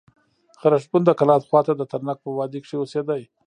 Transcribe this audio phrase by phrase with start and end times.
[0.59, 3.21] خرښبون د کلات خوا ته د ترنک په وادي کښي اوسېدئ.